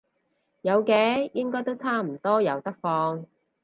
[0.63, 3.27] 有嘅，應該都差唔多有得放